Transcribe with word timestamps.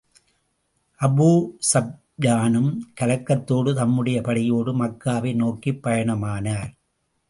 அபூஸூப்யானும் 0.99 2.71
கலக்கத்தோடு, 3.01 3.73
தம்முடைய 3.75 4.21
படையோடு 4.21 4.83
மக்காவை 4.83 5.35
நோக்கிப் 5.35 5.87
பயணமானார். 5.87 6.71